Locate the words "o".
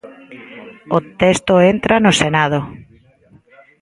0.97-0.99